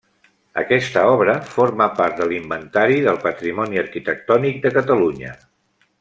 Aquesta 0.61 1.01
obra 1.17 1.35
forma 1.57 1.87
part 1.99 2.17
de 2.23 2.27
l'Inventari 2.31 2.97
del 3.09 3.19
Patrimoni 3.29 3.81
Arquitectònic 3.85 4.57
de 4.69 4.73
Catalunya. 4.79 5.35